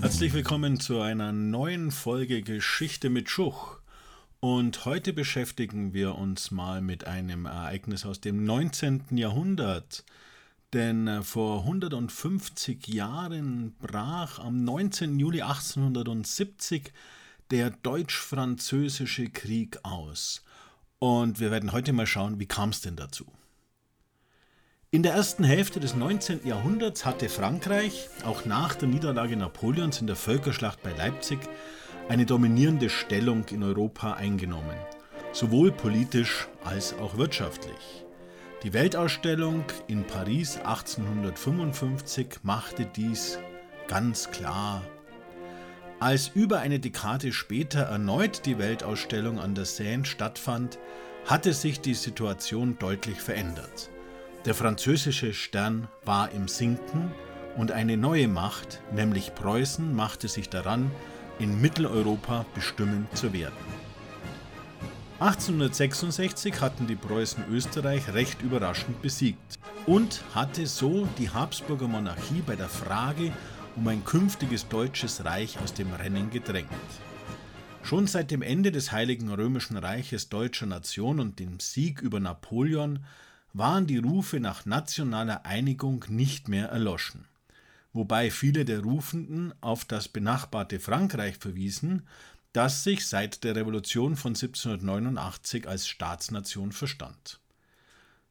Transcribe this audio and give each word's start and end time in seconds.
Herzlich 0.00 0.34
willkommen 0.34 0.78
zu 0.80 1.00
einer 1.00 1.32
neuen 1.32 1.90
Folge 1.90 2.42
Geschichte 2.42 3.10
mit 3.10 3.30
Schuch. 3.30 3.78
Und 4.40 4.84
heute 4.84 5.12
beschäftigen 5.12 5.94
wir 5.94 6.16
uns 6.16 6.50
mal 6.50 6.80
mit 6.80 7.06
einem 7.06 7.46
Ereignis 7.46 8.04
aus 8.04 8.20
dem 8.20 8.44
19. 8.44 9.04
Jahrhundert. 9.12 10.04
Denn 10.72 11.06
äh, 11.06 11.22
vor 11.22 11.60
150 11.60 12.88
Jahren 12.88 13.74
brach 13.78 14.38
am 14.38 14.62
19. 14.64 15.18
Juli 15.18 15.42
1870 15.42 16.92
der 17.50 17.70
Deutsch-Französische 17.70 19.30
Krieg 19.30 19.78
aus. 19.82 20.42
Und 20.98 21.40
wir 21.40 21.50
werden 21.50 21.72
heute 21.72 21.92
mal 21.92 22.06
schauen, 22.06 22.38
wie 22.38 22.46
kam 22.46 22.70
es 22.70 22.80
denn 22.80 22.96
dazu. 22.96 23.26
In 24.92 25.04
der 25.04 25.12
ersten 25.12 25.44
Hälfte 25.44 25.78
des 25.78 25.94
19. 25.94 26.44
Jahrhunderts 26.44 27.04
hatte 27.04 27.28
Frankreich, 27.28 28.08
auch 28.24 28.44
nach 28.44 28.74
der 28.74 28.88
Niederlage 28.88 29.36
Napoleons 29.36 30.00
in 30.00 30.08
der 30.08 30.16
Völkerschlacht 30.16 30.82
bei 30.82 30.90
Leipzig, 30.90 31.38
eine 32.08 32.26
dominierende 32.26 32.90
Stellung 32.90 33.44
in 33.52 33.62
Europa 33.62 34.14
eingenommen, 34.14 34.74
sowohl 35.30 35.70
politisch 35.70 36.48
als 36.64 36.98
auch 36.98 37.16
wirtschaftlich. 37.16 38.04
Die 38.64 38.72
Weltausstellung 38.72 39.62
in 39.86 40.04
Paris 40.08 40.56
1855 40.56 42.40
machte 42.42 42.84
dies 42.84 43.38
ganz 43.86 44.32
klar. 44.32 44.82
Als 46.00 46.32
über 46.34 46.58
eine 46.58 46.80
Dekade 46.80 47.32
später 47.32 47.82
erneut 47.82 48.44
die 48.44 48.58
Weltausstellung 48.58 49.38
an 49.38 49.54
der 49.54 49.66
Seine 49.66 50.04
stattfand, 50.04 50.80
hatte 51.26 51.52
sich 51.52 51.80
die 51.80 51.94
Situation 51.94 52.76
deutlich 52.80 53.20
verändert. 53.20 53.88
Der 54.46 54.54
französische 54.54 55.34
Stern 55.34 55.86
war 56.06 56.30
im 56.32 56.48
Sinken 56.48 57.12
und 57.58 57.72
eine 57.72 57.98
neue 57.98 58.26
Macht, 58.26 58.80
nämlich 58.90 59.34
Preußen, 59.34 59.94
machte 59.94 60.28
sich 60.28 60.48
daran, 60.48 60.90
in 61.38 61.60
Mitteleuropa 61.60 62.46
bestimmend 62.54 63.14
zu 63.14 63.34
werden. 63.34 63.54
1866 65.18 66.58
hatten 66.62 66.86
die 66.86 66.96
Preußen 66.96 67.44
Österreich 67.50 68.14
recht 68.14 68.40
überraschend 68.40 69.02
besiegt 69.02 69.58
und 69.84 70.22
hatte 70.34 70.66
so 70.66 71.06
die 71.18 71.28
Habsburger 71.28 71.88
Monarchie 71.88 72.42
bei 72.46 72.56
der 72.56 72.70
Frage 72.70 73.32
um 73.76 73.86
ein 73.88 74.06
künftiges 74.06 74.66
deutsches 74.68 75.22
Reich 75.26 75.58
aus 75.62 75.74
dem 75.74 75.92
Rennen 75.92 76.30
gedrängt. 76.30 76.70
Schon 77.82 78.06
seit 78.06 78.30
dem 78.30 78.40
Ende 78.40 78.72
des 78.72 78.90
Heiligen 78.90 79.30
Römischen 79.30 79.76
Reiches 79.76 80.30
deutscher 80.30 80.66
Nation 80.66 81.20
und 81.20 81.38
dem 81.38 81.60
Sieg 81.60 82.00
über 82.00 82.20
Napoleon 82.20 83.00
waren 83.52 83.86
die 83.86 83.98
Rufe 83.98 84.40
nach 84.40 84.66
nationaler 84.66 85.44
Einigung 85.44 86.04
nicht 86.08 86.48
mehr 86.48 86.68
erloschen, 86.68 87.26
wobei 87.92 88.30
viele 88.30 88.64
der 88.64 88.80
Rufenden 88.80 89.52
auf 89.60 89.84
das 89.84 90.08
benachbarte 90.08 90.80
Frankreich 90.80 91.36
verwiesen, 91.36 92.06
das 92.52 92.84
sich 92.84 93.06
seit 93.06 93.44
der 93.44 93.56
Revolution 93.56 94.16
von 94.16 94.30
1789 94.30 95.68
als 95.68 95.88
Staatsnation 95.88 96.72
verstand. 96.72 97.40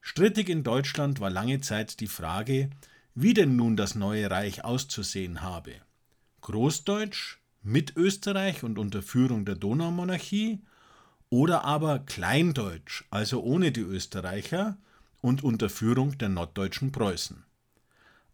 Strittig 0.01 0.49
in 0.49 0.63
Deutschland 0.63 1.19
war 1.19 1.29
lange 1.29 1.61
Zeit 1.61 1.99
die 1.99 2.07
Frage, 2.07 2.69
wie 3.15 3.33
denn 3.33 3.55
nun 3.55 3.75
das 3.75 3.95
neue 3.95 4.29
Reich 4.31 4.63
auszusehen 4.63 5.41
habe. 5.41 5.73
Großdeutsch, 6.41 7.37
mit 7.61 7.97
Österreich 7.97 8.63
und 8.63 8.79
unter 8.79 9.01
Führung 9.01 9.43
der 9.45 9.55
Donaumonarchie 9.55 10.61
oder 11.29 11.65
aber 11.65 11.99
Kleindeutsch, 11.99 13.03
also 13.09 13.43
ohne 13.43 13.71
die 13.71 13.81
Österreicher 13.81 14.77
und 15.21 15.43
unter 15.43 15.69
Führung 15.69 16.17
der 16.17 16.29
norddeutschen 16.29 16.91
Preußen. 16.91 17.45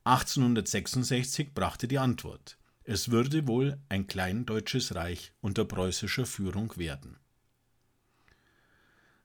1866 0.04 1.54
brachte 1.54 1.88
die 1.88 1.98
Antwort. 1.98 2.58
Es 2.84 3.10
würde 3.10 3.48
wohl 3.48 3.80
ein 3.90 4.06
kleindeutsches 4.06 4.94
Reich 4.94 5.34
unter 5.42 5.66
preußischer 5.66 6.26
Führung 6.26 6.78
werden. 6.78 7.18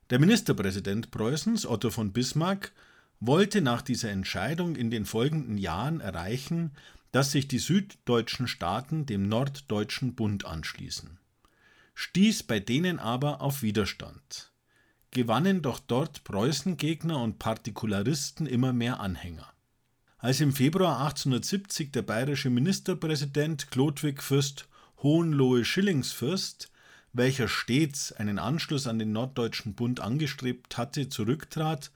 Der 0.08 0.18
Ministerpräsident 0.18 1.10
Preußens, 1.10 1.66
Otto 1.66 1.90
von 1.90 2.12
Bismarck, 2.12 2.72
wollte 3.20 3.60
nach 3.60 3.82
dieser 3.82 4.10
Entscheidung 4.10 4.74
in 4.74 4.90
den 4.90 5.04
folgenden 5.04 5.58
Jahren 5.58 6.00
erreichen, 6.00 6.72
dass 7.12 7.32
sich 7.32 7.48
die 7.48 7.58
süddeutschen 7.58 8.48
Staaten 8.48 9.04
dem 9.04 9.28
Norddeutschen 9.28 10.14
Bund 10.14 10.44
anschließen, 10.44 11.18
stieß 11.94 12.44
bei 12.44 12.60
denen 12.60 12.98
aber 12.98 13.40
auf 13.40 13.62
Widerstand, 13.62 14.49
gewannen 15.10 15.62
doch 15.62 15.80
dort 15.80 16.24
Preußengegner 16.24 17.20
und 17.20 17.38
Partikularisten 17.38 18.46
immer 18.46 18.72
mehr 18.72 19.00
Anhänger. 19.00 19.52
Als 20.18 20.40
im 20.40 20.52
Februar 20.52 21.00
1870 21.00 21.92
der 21.92 22.02
bayerische 22.02 22.50
Ministerpräsident 22.50 23.70
Chlodwig 23.70 24.22
Fürst 24.22 24.68
Hohenlohe-Schillingsfürst, 25.02 26.70
welcher 27.12 27.48
stets 27.48 28.12
einen 28.12 28.38
Anschluss 28.38 28.86
an 28.86 28.98
den 28.98 29.12
Norddeutschen 29.12 29.74
Bund 29.74 30.00
angestrebt 30.00 30.76
hatte, 30.76 31.08
zurücktrat 31.08 31.90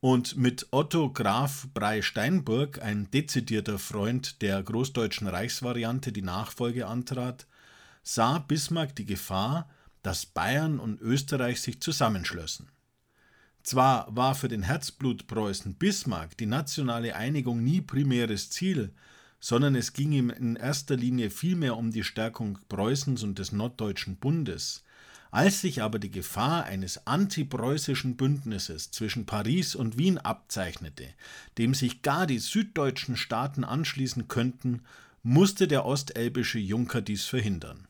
und 0.00 0.36
mit 0.36 0.68
Otto 0.70 1.10
Graf 1.12 1.66
Brey-Steinburg, 1.74 2.80
ein 2.82 3.10
dezidierter 3.10 3.78
Freund 3.78 4.42
der 4.42 4.62
großdeutschen 4.62 5.26
Reichsvariante, 5.26 6.12
die 6.12 6.22
Nachfolge 6.22 6.86
antrat, 6.86 7.46
sah 8.02 8.38
Bismarck 8.38 8.94
die 8.94 9.06
Gefahr, 9.06 9.68
dass 10.06 10.24
Bayern 10.24 10.78
und 10.78 11.00
Österreich 11.00 11.60
sich 11.60 11.80
zusammenschlössen. 11.80 12.68
Zwar 13.64 14.06
war 14.14 14.36
für 14.36 14.46
den 14.46 14.62
Herzblutpreußen 14.62 15.74
Bismarck 15.74 16.36
die 16.36 16.46
nationale 16.46 17.16
Einigung 17.16 17.64
nie 17.64 17.80
primäres 17.80 18.48
Ziel, 18.50 18.94
sondern 19.40 19.74
es 19.74 19.94
ging 19.94 20.12
ihm 20.12 20.30
in 20.30 20.54
erster 20.54 20.96
Linie 20.96 21.28
vielmehr 21.30 21.76
um 21.76 21.90
die 21.90 22.04
Stärkung 22.04 22.60
Preußens 22.68 23.24
und 23.24 23.40
des 23.40 23.50
Norddeutschen 23.50 24.14
Bundes. 24.14 24.84
Als 25.32 25.60
sich 25.60 25.82
aber 25.82 25.98
die 25.98 26.12
Gefahr 26.12 26.66
eines 26.66 27.08
antipreußischen 27.08 28.16
Bündnisses 28.16 28.92
zwischen 28.92 29.26
Paris 29.26 29.74
und 29.74 29.98
Wien 29.98 30.18
abzeichnete, 30.18 31.08
dem 31.58 31.74
sich 31.74 32.02
gar 32.02 32.28
die 32.28 32.38
süddeutschen 32.38 33.16
Staaten 33.16 33.64
anschließen 33.64 34.28
könnten, 34.28 34.82
musste 35.24 35.66
der 35.66 35.84
ostelbische 35.84 36.60
Junker 36.60 37.02
dies 37.02 37.24
verhindern. 37.24 37.88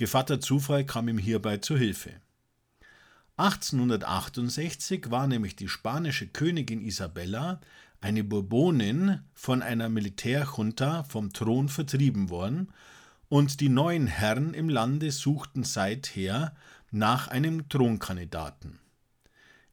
Gevatter 0.00 0.40
Zufall 0.40 0.86
kam 0.86 1.08
ihm 1.08 1.18
hierbei 1.18 1.58
zu 1.58 1.76
Hilfe. 1.76 2.22
1868 3.36 5.10
war 5.10 5.26
nämlich 5.26 5.56
die 5.56 5.68
spanische 5.68 6.26
Königin 6.26 6.80
Isabella, 6.80 7.60
eine 8.00 8.24
Bourbonin, 8.24 9.20
von 9.34 9.60
einer 9.60 9.90
Militärjunta 9.90 11.04
vom 11.04 11.34
Thron 11.34 11.68
vertrieben 11.68 12.30
worden, 12.30 12.72
und 13.28 13.60
die 13.60 13.68
neuen 13.68 14.06
Herren 14.06 14.54
im 14.54 14.70
Lande 14.70 15.10
suchten 15.10 15.64
seither 15.64 16.56
nach 16.90 17.28
einem 17.28 17.68
Thronkandidaten. 17.68 18.78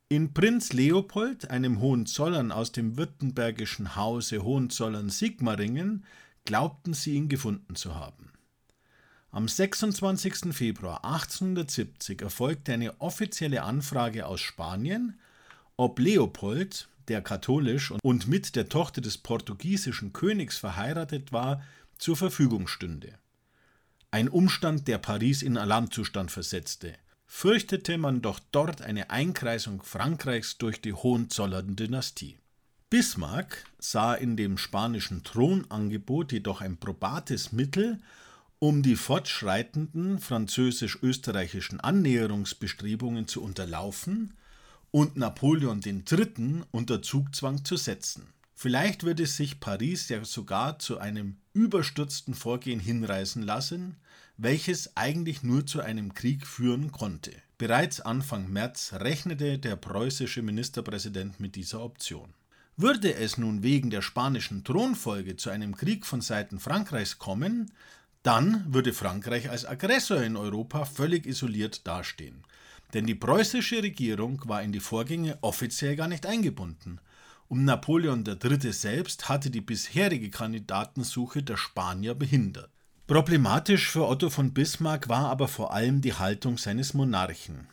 In 0.10 0.34
Prinz 0.34 0.74
Leopold, 0.74 1.50
einem 1.50 1.80
Hohenzollern 1.80 2.52
aus 2.52 2.74
dem 2.74 2.98
württembergischen 2.98 3.96
Hause 3.96 4.44
Hohenzollern-Sigmaringen, 4.44 6.04
glaubten 6.44 6.94
sie 6.94 7.14
ihn 7.14 7.30
gefunden 7.30 7.76
zu 7.76 7.96
haben. 7.96 8.34
Am 9.32 9.48
26. 9.48 10.54
Februar 10.54 11.04
1870 11.04 12.22
erfolgte 12.22 12.74
eine 12.74 13.00
offizielle 13.02 13.64
Anfrage 13.64 14.26
aus 14.26 14.40
Spanien, 14.40 15.20
ob 15.76 16.00
Leopold, 16.00 16.88
der 17.08 17.22
katholisch 17.22 17.94
und 18.04 18.28
mit 18.28 18.56
der 18.56 18.70
Tochter 18.70 19.02
des 19.02 19.18
portugiesischen 19.18 20.14
Königs 20.14 20.58
verheiratet 20.58 21.32
war, 21.32 21.62
zur 21.98 22.16
Verfügung 22.16 22.68
stünde. 22.68 23.14
Ein 24.12 24.30
Umstand, 24.30 24.88
der 24.88 24.98
Paris 24.98 25.42
in 25.42 25.58
Alarmzustand 25.58 26.32
versetzte. 26.32 26.94
Fürchtete 27.26 27.98
man 27.98 28.22
doch 28.22 28.40
dort 28.52 28.82
eine 28.82 29.10
Einkreisung 29.10 29.84
Frankreichs 29.84 30.58
durch 30.58 30.82
die 30.82 30.94
Hohenzollern-Dynastie. 30.94 32.38
Bismarck 32.90 33.66
sah 33.80 34.14
in 34.14 34.38
dem 34.38 34.58
spanischen 34.58 35.24
Thronangebot 35.24 36.32
jedoch 36.32 36.62
ein 36.62 36.78
probates 36.78 37.52
Mittel, 37.52 38.00
um 38.60 38.82
die 38.82 38.96
fortschreitenden 38.96 40.20
französisch-österreichischen 40.20 41.80
Annäherungsbestrebungen 41.80 43.28
zu 43.28 43.44
unterlaufen 43.44 44.34
und 44.92 45.16
Napoleon 45.16 45.82
III. 45.84 46.64
unter 46.72 47.02
Zugzwang 47.02 47.64
zu 47.64 47.78
setzen. 47.78 48.28
Vielleicht 48.56 49.04
würde 49.04 49.28
sich 49.28 49.60
Paris 49.60 50.10
ja 50.10 50.26
sogar 50.26 50.80
zu 50.80 50.98
einem 50.98 51.38
überstürzten 51.54 52.34
Vorgehen 52.34 52.80
hinreißen 52.80 53.44
lassen, 53.44 53.98
welches 54.38 54.98
eigentlich 54.98 55.44
nur 55.44 55.68
zu 55.68 55.82
einem 55.82 56.16
Krieg 56.16 56.48
führen 56.48 56.92
konnte. 56.92 57.34
Bereits 57.60 58.02
Anfang 58.02 58.52
März 58.52 58.94
rechnete 58.94 59.60
der 59.60 59.76
preußische 59.76 60.42
Ministerpräsident 60.42 61.40
mit 61.40 61.56
dieser 61.56 61.82
Option. 61.82 62.34
Würde 62.76 63.14
es 63.16 63.38
nun 63.38 63.64
wegen 63.64 63.90
der 63.90 64.04
spanischen 64.04 64.64
Thronfolge 64.64 65.36
zu 65.36 65.50
einem 65.50 65.76
Krieg 65.76 66.06
von 66.06 66.22
Seiten 66.22 66.60
Frankreichs 66.60 67.18
kommen, 67.18 67.72
dann 68.28 68.66
würde 68.68 68.92
Frankreich 68.92 69.50
als 69.50 69.66
Aggressor 69.66 70.22
in 70.22 70.36
Europa 70.36 70.84
völlig 70.84 71.26
isoliert 71.26 71.88
dastehen. 71.88 72.44
Denn 72.94 73.06
die 73.06 73.16
preußische 73.16 73.82
Regierung 73.82 74.42
war 74.44 74.62
in 74.62 74.74
die 74.74 74.82
Vorgänge 74.82 75.38
offiziell 75.40 75.96
gar 75.96 76.10
nicht 76.10 76.26
eingebunden 76.26 77.00
und 77.48 77.64
Napoleon 77.64 78.26
III. 78.26 78.74
selbst 78.74 79.30
hatte 79.30 79.50
die 79.50 79.62
bisherige 79.62 80.30
Kandidatensuche 80.30 81.42
der 81.42 81.56
Spanier 81.56 82.16
behindert. 82.16 82.70
Problematisch 83.08 83.90
für 83.90 84.06
Otto 84.06 84.30
von 84.30 84.54
Bismarck 84.54 85.08
war 85.08 85.30
aber 85.30 85.48
vor 85.48 85.74
allem 85.74 86.02
die 86.02 86.14
Haltung 86.14 86.58
seines 86.58 86.94
Monarchen. 86.94 87.70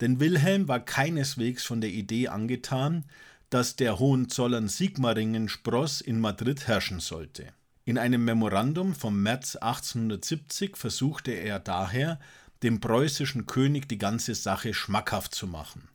Denn 0.00 0.18
Wilhelm 0.18 0.66
war 0.66 0.80
keineswegs 0.80 1.64
von 1.64 1.82
der 1.82 1.90
Idee 1.90 2.28
angetan, 2.28 3.04
dass 3.50 3.76
der 3.76 3.98
Hohenzollern 3.98 4.68
Sigmaringen-Spross 4.68 6.00
in 6.00 6.20
Madrid 6.20 6.66
herrschen 6.66 7.00
sollte. 7.00 7.52
In 7.90 7.98
einem 7.98 8.24
Memorandum 8.24 8.94
vom 8.94 9.20
März 9.20 9.56
1870 9.56 10.76
versuchte 10.76 11.32
er 11.32 11.58
daher, 11.58 12.20
dem 12.62 12.78
preußischen 12.78 13.46
König 13.46 13.88
die 13.88 13.98
ganze 13.98 14.36
Sache 14.36 14.74
schmackhaft 14.74 15.34
zu 15.34 15.48
machen, 15.48 15.88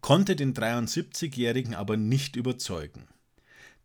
konnte 0.00 0.36
den 0.36 0.54
73-Jährigen 0.54 1.74
aber 1.74 1.98
nicht 1.98 2.36
überzeugen. 2.36 3.08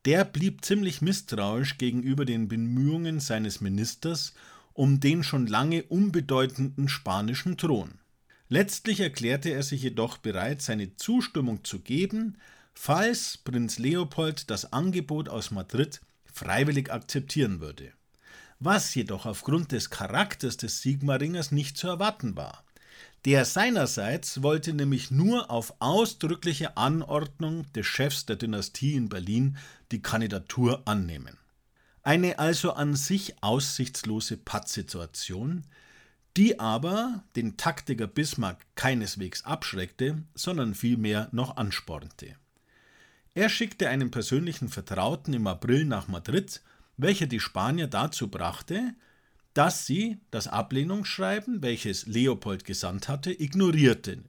Der 0.05 0.23
blieb 0.23 0.63
ziemlich 0.63 1.01
misstrauisch 1.01 1.77
gegenüber 1.77 2.23
den 2.23 2.47
Bemühungen 2.47 3.19
seines 3.19 3.59
Ministers 3.59 4.33
um 4.71 5.01
den 5.01 5.21
schon 5.21 5.45
lange 5.45 5.83
unbedeutenden 5.83 6.87
spanischen 6.87 7.57
Thron. 7.57 7.99
Letztlich 8.47 9.01
erklärte 9.01 9.49
er 9.49 9.63
sich 9.63 9.81
jedoch 9.81 10.17
bereit, 10.17 10.61
seine 10.61 10.95
Zustimmung 10.95 11.65
zu 11.65 11.79
geben, 11.79 12.37
falls 12.73 13.37
Prinz 13.37 13.79
Leopold 13.79 14.49
das 14.49 14.71
Angebot 14.71 15.27
aus 15.27 15.51
Madrid 15.51 15.99
freiwillig 16.39 16.91
akzeptieren 16.91 17.59
würde. 17.59 17.91
Was 18.59 18.95
jedoch 18.95 19.25
aufgrund 19.25 19.71
des 19.71 19.89
Charakters 19.89 20.57
des 20.57 20.81
Sigmaringers 20.81 21.51
nicht 21.51 21.77
zu 21.77 21.87
erwarten 21.87 22.35
war. 22.35 22.63
Der 23.25 23.43
seinerseits 23.45 24.41
wollte 24.41 24.73
nämlich 24.73 25.11
nur 25.11 25.51
auf 25.51 25.73
ausdrückliche 25.79 26.77
Anordnung 26.77 27.71
des 27.73 27.85
Chefs 27.85 28.25
der 28.25 28.37
Dynastie 28.37 28.95
in 28.95 29.09
Berlin 29.09 29.57
die 29.91 30.01
Kandidatur 30.01 30.81
annehmen. 30.85 31.37
Eine 32.01 32.39
also 32.39 32.71
an 32.71 32.95
sich 32.95 33.43
aussichtslose 33.43 34.37
Pattsituation, 34.37 35.65
die 36.37 36.59
aber 36.59 37.23
den 37.35 37.57
Taktiker 37.57 38.07
Bismarck 38.07 38.65
keineswegs 38.75 39.43
abschreckte, 39.43 40.23
sondern 40.35 40.73
vielmehr 40.73 41.27
noch 41.33 41.57
anspornte. 41.57 42.35
Er 43.39 43.47
schickte 43.47 43.87
einen 43.87 44.11
persönlichen 44.11 44.67
Vertrauten 44.67 45.33
im 45.33 45.47
April 45.47 45.85
nach 45.85 46.09
Madrid, 46.09 46.61
welcher 46.97 47.25
die 47.25 47.39
Spanier 47.39 47.87
dazu 47.87 48.27
brachte, 48.27 48.93
dass 49.53 49.85
sie 49.85 50.17
das 50.29 50.49
Ablehnungsschreiben, 50.49 51.61
welches 51.61 52.05
Leopold 52.05 52.65
gesandt 52.65 53.07
hatte, 53.07 53.31
ignorierten, 53.31 54.25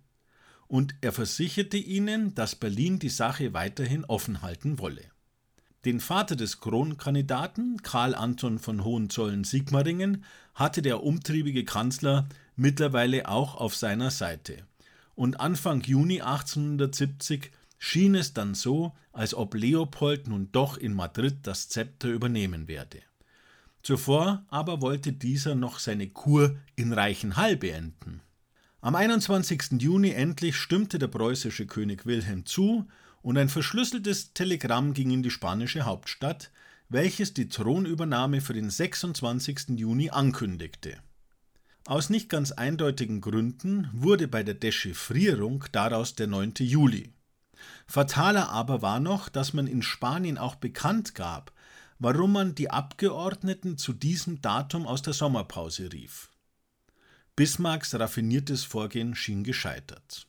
und 0.68 0.94
er 1.00 1.10
versicherte 1.10 1.76
ihnen, 1.76 2.36
dass 2.36 2.54
Berlin 2.54 3.00
die 3.00 3.08
Sache 3.08 3.52
weiterhin 3.52 4.04
offen 4.04 4.42
halten 4.42 4.78
wolle. 4.78 5.02
Den 5.84 5.98
Vater 5.98 6.36
des 6.36 6.60
Kronkandidaten, 6.60 7.82
Karl 7.82 8.14
Anton 8.14 8.60
von 8.60 8.84
Hohenzollern-Sigmaringen, 8.84 10.24
hatte 10.54 10.82
der 10.82 11.02
umtriebige 11.02 11.64
Kanzler 11.64 12.28
mittlerweile 12.54 13.28
auch 13.28 13.56
auf 13.56 13.74
seiner 13.74 14.12
Seite. 14.12 14.58
Und 15.16 15.40
Anfang 15.40 15.80
Juni 15.80 16.20
1870 16.20 17.50
schien 17.80 18.14
es 18.14 18.34
dann 18.34 18.54
so, 18.54 18.92
als 19.10 19.34
ob 19.34 19.54
Leopold 19.54 20.28
nun 20.28 20.52
doch 20.52 20.76
in 20.76 20.94
Madrid 20.94 21.38
das 21.42 21.68
Zepter 21.68 22.08
übernehmen 22.08 22.68
werde. 22.68 23.00
Zuvor 23.82 24.44
aber 24.48 24.82
wollte 24.82 25.14
dieser 25.14 25.54
noch 25.54 25.78
seine 25.78 26.08
Kur 26.08 26.56
in 26.76 26.92
Reichenhall 26.92 27.56
beenden. 27.56 28.20
Am 28.82 28.94
21. 28.94 29.80
Juni 29.80 30.10
endlich 30.10 30.56
stimmte 30.56 30.98
der 30.98 31.08
preußische 31.08 31.66
König 31.66 32.04
Wilhelm 32.04 32.44
zu 32.44 32.86
und 33.22 33.38
ein 33.38 33.48
verschlüsseltes 33.48 34.34
Telegramm 34.34 34.92
ging 34.92 35.10
in 35.10 35.22
die 35.22 35.30
spanische 35.30 35.86
Hauptstadt, 35.86 36.50
welches 36.90 37.32
die 37.32 37.48
Thronübernahme 37.48 38.42
für 38.42 38.52
den 38.52 38.68
26. 38.68 39.70
Juni 39.76 40.10
ankündigte. 40.10 40.98
Aus 41.86 42.10
nicht 42.10 42.28
ganz 42.28 42.52
eindeutigen 42.52 43.22
Gründen 43.22 43.88
wurde 43.92 44.28
bei 44.28 44.42
der 44.42 44.54
Dechiffrierung 44.54 45.64
daraus 45.72 46.14
der 46.14 46.26
9. 46.26 46.54
Juli. 46.58 47.10
Fataler 47.86 48.50
aber 48.50 48.82
war 48.82 49.00
noch, 49.00 49.28
dass 49.28 49.52
man 49.52 49.66
in 49.66 49.82
Spanien 49.82 50.38
auch 50.38 50.54
bekannt 50.54 51.14
gab, 51.14 51.52
warum 51.98 52.32
man 52.32 52.54
die 52.54 52.70
Abgeordneten 52.70 53.78
zu 53.78 53.92
diesem 53.92 54.40
Datum 54.40 54.86
aus 54.86 55.02
der 55.02 55.12
Sommerpause 55.12 55.92
rief. 55.92 56.30
Bismarcks 57.36 57.94
raffiniertes 57.94 58.64
Vorgehen 58.64 59.14
schien 59.14 59.44
gescheitert. 59.44 60.26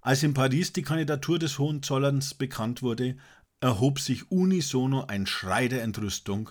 Als 0.00 0.22
in 0.22 0.34
Paris 0.34 0.72
die 0.72 0.82
Kandidatur 0.82 1.38
des 1.38 1.58
Hohenzollerns 1.58 2.34
bekannt 2.34 2.82
wurde, 2.82 3.16
erhob 3.60 4.00
sich 4.00 4.30
unisono 4.30 5.04
ein 5.04 5.26
Schrei 5.26 5.68
der 5.68 5.82
Entrüstung 5.82 6.50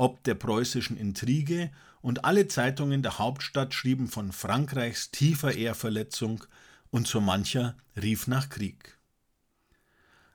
ob 0.00 0.24
der 0.24 0.34
preußischen 0.34 0.96
Intrige, 0.96 1.70
und 2.00 2.24
alle 2.24 2.48
Zeitungen 2.48 3.02
der 3.02 3.18
Hauptstadt 3.18 3.74
schrieben 3.74 4.08
von 4.08 4.32
Frankreichs 4.32 5.10
tiefer 5.10 5.54
Ehrverletzung, 5.54 6.42
und 6.90 7.06
so 7.06 7.20
mancher 7.20 7.76
rief 8.00 8.26
nach 8.26 8.48
Krieg. 8.48 8.98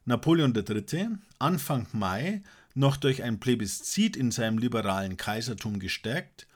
Napoleon 0.06 0.54
III., 0.56 1.18
Anfang 1.40 1.88
Mai, 1.92 2.44
noch 2.76 2.96
durch 2.96 3.24
ein 3.24 3.40
Plebiszit 3.40 4.16
in 4.16 4.30
seinem 4.30 4.60
liberalen 4.60 5.18
Kaisertum 5.18 5.80
gestärkt, 5.80 6.48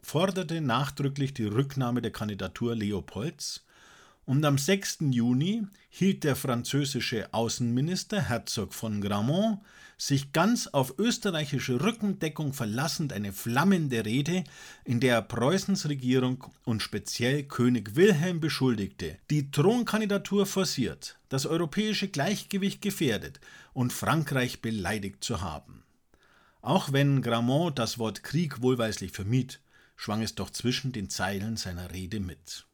forderte 0.00 0.60
nachdrücklich 0.60 1.34
die 1.34 1.46
Rücknahme 1.46 2.00
der 2.00 2.12
Kandidatur 2.12 2.76
Leopolds, 2.76 3.64
und 4.24 4.44
am 4.44 4.58
6. 4.58 4.98
Juni 5.10 5.66
hielt 5.88 6.24
der 6.24 6.36
französische 6.36 7.32
Außenminister 7.34 8.28
Herzog 8.28 8.72
von 8.72 9.00
Gramont 9.00 9.60
sich 9.98 10.32
ganz 10.32 10.66
auf 10.66 10.94
österreichische 10.98 11.80
Rückendeckung 11.80 12.52
verlassend 12.52 13.12
eine 13.12 13.32
flammende 13.32 14.04
Rede, 14.04 14.42
in 14.84 14.98
der 14.98 15.14
er 15.16 15.22
Preußens 15.22 15.88
Regierung 15.88 16.44
und 16.64 16.82
speziell 16.82 17.44
König 17.44 17.94
Wilhelm 17.94 18.40
beschuldigte, 18.40 19.18
die 19.30 19.50
Thronkandidatur 19.50 20.46
forciert, 20.46 21.18
das 21.28 21.46
europäische 21.46 22.08
Gleichgewicht 22.08 22.82
gefährdet 22.82 23.38
und 23.74 23.92
Frankreich 23.92 24.60
beleidigt 24.60 25.22
zu 25.22 25.40
haben. 25.40 25.84
Auch 26.62 26.92
wenn 26.92 27.22
Gramont 27.22 27.78
das 27.78 27.98
Wort 27.98 28.22
Krieg 28.22 28.60
wohlweislich 28.60 29.12
vermied, 29.12 29.60
schwang 29.96 30.22
es 30.22 30.34
doch 30.34 30.50
zwischen 30.50 30.92
den 30.92 31.10
Zeilen 31.10 31.56
seiner 31.56 31.92
Rede 31.92 32.18
mit. 32.18 32.66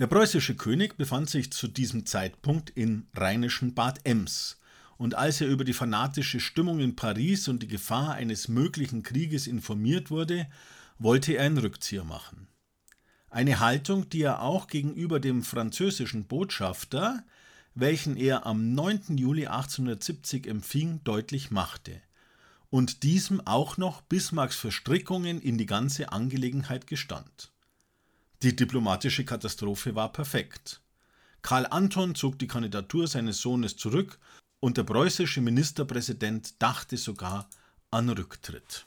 Der 0.00 0.08
preußische 0.08 0.56
König 0.56 0.96
befand 0.96 1.30
sich 1.30 1.52
zu 1.52 1.68
diesem 1.68 2.04
Zeitpunkt 2.04 2.70
in 2.70 3.06
rheinischen 3.14 3.74
Bad 3.74 4.00
Ems, 4.04 4.58
und 4.96 5.14
als 5.14 5.40
er 5.40 5.46
über 5.46 5.62
die 5.62 5.72
fanatische 5.72 6.40
Stimmung 6.40 6.80
in 6.80 6.96
Paris 6.96 7.46
und 7.46 7.62
die 7.62 7.68
Gefahr 7.68 8.14
eines 8.14 8.48
möglichen 8.48 9.04
Krieges 9.04 9.46
informiert 9.46 10.10
wurde, 10.10 10.48
wollte 10.98 11.34
er 11.34 11.44
einen 11.44 11.58
Rückzieher 11.58 12.02
machen. 12.02 12.48
Eine 13.30 13.60
Haltung, 13.60 14.08
die 14.08 14.22
er 14.22 14.42
auch 14.42 14.66
gegenüber 14.66 15.20
dem 15.20 15.44
französischen 15.44 16.26
Botschafter, 16.26 17.24
welchen 17.76 18.16
er 18.16 18.46
am 18.46 18.74
9. 18.74 19.16
Juli 19.16 19.46
1870 19.46 20.48
empfing, 20.48 21.02
deutlich 21.04 21.52
machte 21.52 22.00
und 22.68 23.04
diesem 23.04 23.40
auch 23.46 23.76
noch 23.76 24.00
Bismarcks 24.00 24.56
Verstrickungen 24.56 25.40
in 25.40 25.56
die 25.56 25.66
ganze 25.66 26.10
Angelegenheit 26.10 26.88
gestand. 26.88 27.53
Die 28.44 28.54
diplomatische 28.54 29.24
Katastrophe 29.24 29.94
war 29.94 30.12
perfekt. 30.12 30.82
Karl 31.40 31.66
Anton 31.66 32.14
zog 32.14 32.38
die 32.38 32.46
Kandidatur 32.46 33.08
seines 33.08 33.38
Sohnes 33.38 33.78
zurück 33.78 34.18
und 34.60 34.76
der 34.76 34.82
preußische 34.82 35.40
Ministerpräsident 35.40 36.60
dachte 36.60 36.98
sogar 36.98 37.48
an 37.90 38.10
Rücktritt. 38.10 38.84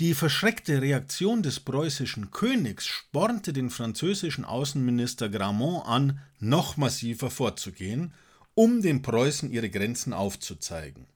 Die 0.00 0.12
verschreckte 0.12 0.82
Reaktion 0.82 1.44
des 1.44 1.60
preußischen 1.60 2.32
Königs 2.32 2.84
spornte 2.84 3.52
den 3.52 3.70
französischen 3.70 4.44
Außenminister 4.44 5.28
Gramont 5.28 5.86
an, 5.86 6.20
noch 6.40 6.76
massiver 6.76 7.30
vorzugehen, 7.30 8.12
um 8.54 8.82
den 8.82 9.02
Preußen 9.02 9.52
ihre 9.52 9.70
Grenzen 9.70 10.12
aufzuzeigen. 10.12 11.06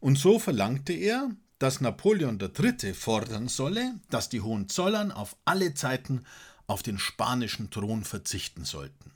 Und 0.00 0.18
so 0.18 0.38
verlangte 0.38 0.94
er, 0.94 1.30
dass 1.58 1.82
Napoleon 1.82 2.38
III. 2.40 2.94
fordern 2.94 3.48
solle, 3.48 4.00
dass 4.08 4.30
die 4.30 4.40
Hohenzollern 4.40 5.12
auf 5.12 5.36
alle 5.44 5.74
Zeiten 5.74 6.24
auf 6.66 6.82
den 6.82 6.98
spanischen 6.98 7.70
Thron 7.70 8.04
verzichten 8.04 8.64
sollten. 8.64 9.12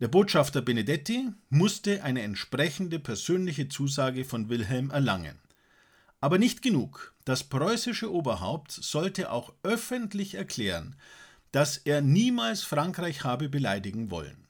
Der 0.00 0.08
Botschafter 0.08 0.60
Benedetti 0.60 1.28
musste 1.50 2.02
eine 2.02 2.22
entsprechende 2.22 2.98
persönliche 2.98 3.68
Zusage 3.68 4.24
von 4.24 4.48
Wilhelm 4.48 4.90
erlangen. 4.90 5.38
Aber 6.20 6.38
nicht 6.38 6.62
genug. 6.62 7.14
Das 7.24 7.44
preußische 7.44 8.12
Oberhaupt 8.12 8.72
sollte 8.72 9.30
auch 9.30 9.52
öffentlich 9.62 10.34
erklären, 10.34 10.96
dass 11.52 11.76
er 11.76 12.02
niemals 12.02 12.62
Frankreich 12.62 13.24
habe 13.24 13.48
beleidigen 13.48 14.10
wollen. 14.10 14.46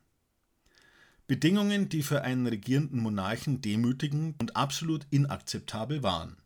Bedingungen, 1.27 1.89
die 1.89 2.03
für 2.03 2.23
einen 2.23 2.47
regierenden 2.47 3.01
Monarchen 3.01 3.61
demütigend 3.61 4.41
und 4.41 4.57
absolut 4.57 5.07
inakzeptabel 5.11 6.03
waren, 6.03 6.37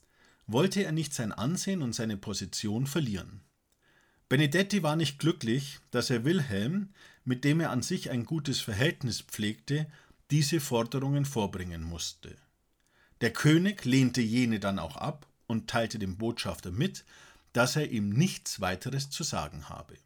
wollte 0.47 0.83
er 0.85 0.93
nicht 0.93 1.15
sein 1.15 1.33
Ansehen 1.33 1.83
und 1.83 1.95
seine 1.95 2.17
Position 2.17 2.87
verlieren. 2.87 3.41
Benedetti 4.29 4.83
war 4.83 4.97
nicht 4.97 5.19
glücklich, 5.19 5.79
dass 5.91 6.11
er 6.11 6.25
Wilhelm, 6.25 6.91
mit 7.25 7.45
dem 7.45 7.61
er 7.61 7.71
an 7.71 7.83
sich 7.83 8.11
ein 8.11 8.25
gutes 8.25 8.61
Verhältnis 8.61 9.23
pflegte, 9.23 9.87
diese 10.31 10.61
Forderungen 10.61 11.25
vorbringen 11.25 11.83
musste. 11.83 12.37
Der 13.23 13.33
König 13.33 13.85
lehnte 13.85 14.21
jene 14.21 14.61
dann 14.61 14.79
auch 14.79 14.97
ab 14.97 15.27
und 15.47 15.69
teilte 15.69 15.99
dem 15.99 16.19
Botschafter 16.19 16.71
mit, 16.71 17.05
dass 17.53 17.77
er 17.77 17.91
ihm 17.91 18.11
nichts 18.11 18.61
weiteres 18.61 19.09
zu 19.11 19.25
sagen 19.25 19.69
habe. 19.69 19.97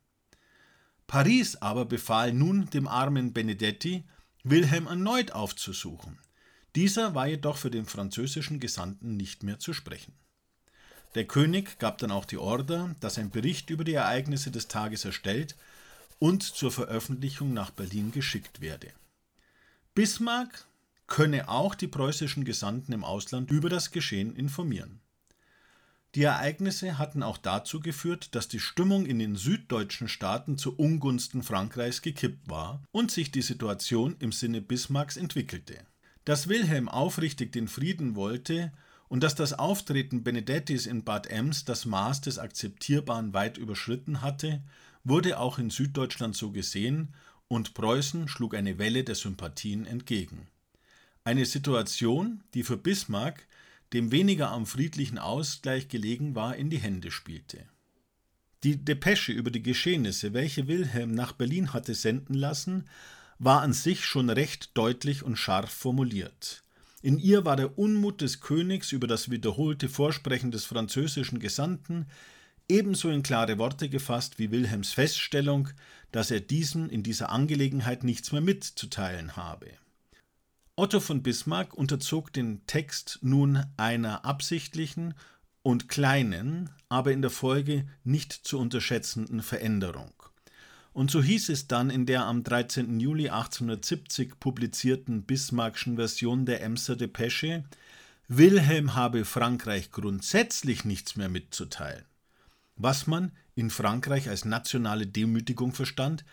Paris 1.08 1.56
aber 1.56 1.84
befahl 1.84 2.32
nun 2.32 2.70
dem 2.70 2.86
armen 2.86 3.32
Benedetti, 3.32 4.04
Wilhelm 4.44 4.86
erneut 4.86 5.32
aufzusuchen. 5.32 6.18
Dieser 6.74 7.14
war 7.14 7.26
jedoch 7.26 7.56
für 7.56 7.70
den 7.70 7.84
französischen 7.84 8.60
Gesandten 8.60 9.16
nicht 9.16 9.42
mehr 9.42 9.58
zu 9.58 9.72
sprechen. 9.72 10.14
Der 11.14 11.26
König 11.26 11.78
gab 11.78 11.98
dann 11.98 12.10
auch 12.10 12.24
die 12.24 12.38
Order, 12.38 12.94
dass 13.00 13.18
ein 13.18 13.30
Bericht 13.30 13.70
über 13.70 13.84
die 13.84 13.94
Ereignisse 13.94 14.50
des 14.50 14.68
Tages 14.68 15.04
erstellt 15.04 15.56
und 16.18 16.42
zur 16.42 16.72
Veröffentlichung 16.72 17.52
nach 17.52 17.70
Berlin 17.70 18.12
geschickt 18.12 18.60
werde. 18.60 18.88
Bismarck 19.94 20.66
könne 21.06 21.48
auch 21.48 21.74
die 21.74 21.88
preußischen 21.88 22.44
Gesandten 22.44 22.92
im 22.92 23.04
Ausland 23.04 23.50
über 23.50 23.68
das 23.68 23.90
Geschehen 23.90 24.34
informieren. 24.34 25.00
Die 26.14 26.22
Ereignisse 26.22 26.98
hatten 26.98 27.22
auch 27.22 27.38
dazu 27.38 27.80
geführt, 27.80 28.34
dass 28.34 28.48
die 28.48 28.60
Stimmung 28.60 29.06
in 29.06 29.18
den 29.18 29.34
süddeutschen 29.36 30.08
Staaten 30.08 30.58
zu 30.58 30.76
Ungunsten 30.76 31.42
Frankreichs 31.42 32.02
gekippt 32.02 32.48
war 32.48 32.82
und 32.92 33.10
sich 33.10 33.30
die 33.30 33.42
Situation 33.42 34.16
im 34.18 34.30
Sinne 34.32 34.60
Bismarcks 34.60 35.16
entwickelte. 35.16 35.78
Dass 36.24 36.48
Wilhelm 36.48 36.88
aufrichtig 36.88 37.52
den 37.52 37.66
Frieden 37.66 38.14
wollte 38.14 38.72
und 39.12 39.22
dass 39.22 39.34
das 39.34 39.52
Auftreten 39.52 40.22
Benedettis 40.22 40.86
in 40.86 41.04
Bad 41.04 41.26
Ems 41.26 41.66
das 41.66 41.84
Maß 41.84 42.22
des 42.22 42.38
Akzeptierbaren 42.38 43.34
weit 43.34 43.58
überschritten 43.58 44.22
hatte, 44.22 44.62
wurde 45.04 45.38
auch 45.38 45.58
in 45.58 45.68
Süddeutschland 45.68 46.34
so 46.34 46.50
gesehen 46.50 47.12
und 47.46 47.74
Preußen 47.74 48.26
schlug 48.26 48.54
eine 48.54 48.78
Welle 48.78 49.04
der 49.04 49.14
Sympathien 49.14 49.84
entgegen. 49.84 50.46
Eine 51.24 51.44
Situation, 51.44 52.42
die 52.54 52.62
für 52.62 52.78
Bismarck, 52.78 53.46
dem 53.92 54.12
weniger 54.12 54.50
am 54.50 54.64
friedlichen 54.64 55.18
Ausgleich 55.18 55.88
gelegen 55.88 56.34
war, 56.34 56.56
in 56.56 56.70
die 56.70 56.78
Hände 56.78 57.10
spielte. 57.10 57.66
Die 58.64 58.82
Depesche 58.82 59.32
über 59.32 59.50
die 59.50 59.62
Geschehnisse, 59.62 60.32
welche 60.32 60.68
Wilhelm 60.68 61.12
nach 61.12 61.32
Berlin 61.32 61.74
hatte 61.74 61.94
senden 61.94 62.32
lassen, 62.32 62.88
war 63.38 63.60
an 63.60 63.74
sich 63.74 64.06
schon 64.06 64.30
recht 64.30 64.70
deutlich 64.72 65.22
und 65.22 65.36
scharf 65.36 65.70
formuliert. 65.70 66.62
In 67.02 67.18
ihr 67.18 67.44
war 67.44 67.56
der 67.56 67.78
Unmut 67.78 68.20
des 68.20 68.40
Königs 68.40 68.92
über 68.92 69.08
das 69.08 69.28
wiederholte 69.28 69.88
Vorsprechen 69.88 70.52
des 70.52 70.64
französischen 70.64 71.40
Gesandten 71.40 72.06
ebenso 72.68 73.10
in 73.10 73.24
klare 73.24 73.58
Worte 73.58 73.88
gefasst 73.88 74.38
wie 74.38 74.52
Wilhelms 74.52 74.92
Feststellung, 74.92 75.68
dass 76.12 76.30
er 76.30 76.40
diesem 76.40 76.88
in 76.88 77.02
dieser 77.02 77.30
Angelegenheit 77.30 78.04
nichts 78.04 78.30
mehr 78.30 78.40
mitzuteilen 78.40 79.36
habe. 79.36 79.66
Otto 80.76 81.00
von 81.00 81.22
Bismarck 81.22 81.74
unterzog 81.74 82.32
den 82.32 82.64
Text 82.66 83.18
nun 83.20 83.64
einer 83.76 84.24
absichtlichen 84.24 85.14
und 85.62 85.88
kleinen, 85.88 86.70
aber 86.88 87.12
in 87.12 87.20
der 87.20 87.30
Folge 87.30 87.86
nicht 88.04 88.32
zu 88.32 88.58
unterschätzenden 88.58 89.42
Veränderung. 89.42 90.21
Und 90.92 91.10
so 91.10 91.22
hieß 91.22 91.48
es 91.48 91.68
dann 91.68 91.88
in 91.88 92.04
der 92.04 92.26
am 92.26 92.44
13. 92.44 93.00
Juli 93.00 93.30
1870 93.30 94.38
publizierten 94.38 95.22
Bismarckschen 95.22 95.96
Version 95.96 96.44
der 96.44 96.62
Emser 96.62 96.96
Depesche, 96.96 97.64
Wilhelm 98.28 98.94
habe 98.94 99.24
Frankreich 99.24 99.90
grundsätzlich 99.90 100.84
nichts 100.84 101.16
mehr 101.16 101.28
mitzuteilen. 101.28 102.04
Was 102.76 103.06
man 103.06 103.32
in 103.54 103.70
Frankreich 103.70 104.28
als 104.28 104.44
nationale 104.44 105.06
Demütigung 105.06 105.72
verstand, 105.72 106.24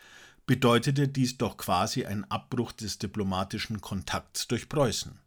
bedeutete 0.46 1.08
dies 1.08 1.38
doch 1.38 1.56
quasi 1.56 2.06
ein 2.06 2.30
Abbruch 2.30 2.72
des 2.72 2.98
diplomatischen 2.98 3.80
Kontakts 3.80 4.48
durch 4.48 4.68
Preußen. 4.68 5.18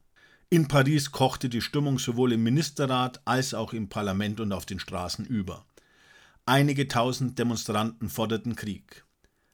In 0.49 0.67
Paris 0.67 1.11
kochte 1.11 1.49
die 1.49 1.61
Stimmung 1.61 1.97
sowohl 1.97 2.33
im 2.33 2.43
Ministerrat 2.43 3.21
als 3.25 3.53
auch 3.53 3.73
im 3.73 3.89
Parlament 3.89 4.39
und 4.39 4.51
auf 4.51 4.65
den 4.65 4.79
Straßen 4.79 5.25
über. 5.25 5.65
Einige 6.45 6.87
tausend 6.87 7.39
Demonstranten 7.39 8.09
forderten 8.09 8.55
Krieg. 8.55 9.05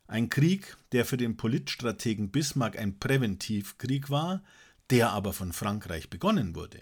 Ein 0.10 0.30
Krieg, 0.30 0.76
der 0.92 1.06
für 1.06 1.18
den 1.18 1.38
Politstrategen 1.38 2.32
Bismarck 2.32 2.80
ein 2.80 2.98
Präventivkrieg 2.98 4.10
war, 4.10 4.42
der 4.90 5.12
aber 5.12 5.34
von 5.34 5.54
Frankreich 5.54 6.10
begonnen 6.10 6.56
wurde. 6.56 6.80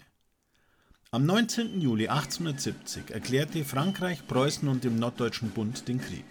Am 1.11 1.25
19. 1.25 1.81
Juli 1.81 2.07
1870 2.07 3.11
erklärte 3.11 3.65
Frankreich 3.65 4.25
Preußen 4.27 4.69
und 4.69 4.85
dem 4.85 4.97
Norddeutschen 4.97 5.49
Bund 5.49 5.89
den 5.89 5.99
Krieg. 5.99 6.23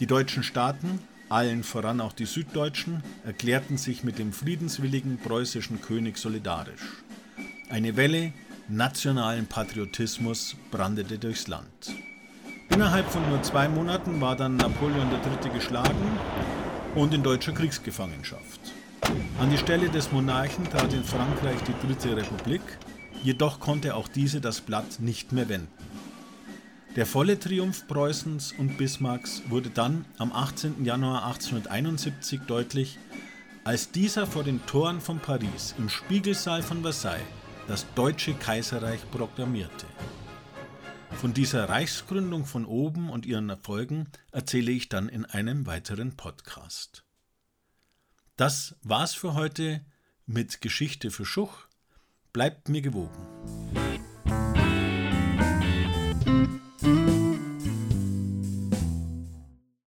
Die 0.00 0.08
deutschen 0.08 0.42
Staaten, 0.42 0.98
allen 1.28 1.62
voran 1.62 2.00
auch 2.00 2.12
die 2.12 2.26
Süddeutschen, 2.26 3.04
erklärten 3.24 3.78
sich 3.78 4.02
mit 4.02 4.18
dem 4.18 4.32
friedenswilligen 4.32 5.18
preußischen 5.18 5.80
König 5.80 6.18
solidarisch. 6.18 7.04
Eine 7.68 7.96
Welle 7.96 8.32
nationalen 8.68 9.46
Patriotismus 9.46 10.56
brandete 10.72 11.20
durchs 11.20 11.46
Land. 11.46 11.94
Innerhalb 12.74 13.08
von 13.08 13.28
nur 13.28 13.40
zwei 13.44 13.68
Monaten 13.68 14.20
war 14.20 14.34
dann 14.34 14.56
Napoleon 14.56 15.08
III. 15.12 15.48
geschlagen 15.52 16.18
und 16.96 17.14
in 17.14 17.22
deutscher 17.22 17.52
Kriegsgefangenschaft. 17.52 18.58
An 19.38 19.50
die 19.50 19.58
Stelle 19.58 19.88
des 19.90 20.10
Monarchen 20.10 20.68
trat 20.68 20.92
in 20.92 21.04
Frankreich 21.04 21.58
die 21.68 21.86
Dritte 21.86 22.16
Republik, 22.16 22.62
jedoch 23.22 23.60
konnte 23.60 23.94
auch 23.94 24.08
diese 24.08 24.40
das 24.40 24.60
Blatt 24.60 24.98
nicht 24.98 25.30
mehr 25.30 25.48
wenden. 25.48 25.68
Der 26.96 27.06
volle 27.06 27.38
Triumph 27.38 27.86
Preußens 27.86 28.52
und 28.58 28.76
Bismarcks 28.76 29.42
wurde 29.48 29.70
dann 29.70 30.04
am 30.18 30.32
18. 30.32 30.84
Januar 30.84 31.26
1871 31.26 32.40
deutlich, 32.48 32.98
als 33.62 33.92
dieser 33.92 34.26
vor 34.26 34.42
den 34.42 34.66
Toren 34.66 35.00
von 35.00 35.20
Paris 35.20 35.76
im 35.78 35.88
Spiegelsaal 35.88 36.64
von 36.64 36.82
Versailles 36.82 37.22
das 37.68 37.86
Deutsche 37.94 38.34
Kaiserreich 38.34 39.08
proklamierte. 39.12 39.86
Von 41.20 41.32
dieser 41.32 41.68
Reichsgründung 41.68 42.44
von 42.44 42.66
oben 42.66 43.08
und 43.08 43.24
ihren 43.24 43.48
Erfolgen 43.48 44.08
erzähle 44.32 44.72
ich 44.72 44.88
dann 44.88 45.08
in 45.08 45.24
einem 45.24 45.66
weiteren 45.66 46.16
Podcast. 46.16 47.04
Das 48.36 48.76
war's 48.82 49.14
für 49.14 49.34
heute 49.34 49.84
mit 50.26 50.60
Geschichte 50.60 51.10
für 51.10 51.24
Schuch. 51.24 51.66
Bleibt 52.32 52.68
mir 52.68 52.82
gewogen. 52.82 53.26